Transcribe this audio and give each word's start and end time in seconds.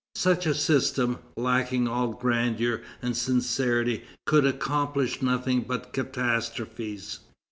Such 0.15 0.47
a 0.47 0.55
system, 0.55 1.19
lacking 1.37 1.87
all 1.87 2.07
grandeur 2.13 2.81
and 3.03 3.15
sincerity, 3.15 4.01
could 4.25 4.47
accomplish 4.47 5.21
nothing 5.21 5.61
but 5.61 5.93
catastrophes. 5.93 7.19